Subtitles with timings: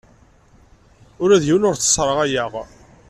[1.23, 2.51] Ula d yiwen ur t-sserɣayeɣ.